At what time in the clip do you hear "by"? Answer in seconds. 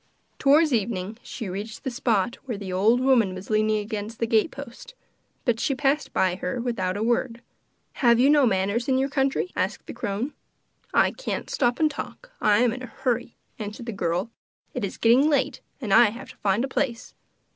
6.11-6.55